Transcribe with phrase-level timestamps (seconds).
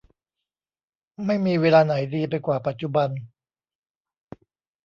[1.25, 3.09] ไม่มีเวลาไหนดีไปกว่าปัจจุบัน